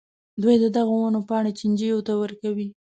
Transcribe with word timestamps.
دوی 0.41 0.55
د 0.63 0.65
دغو 0.77 0.95
ونو 0.99 1.19
پاڼې 1.29 1.51
چینجیو 1.59 2.05
ته 2.07 2.13
ورکوي. 2.21 2.67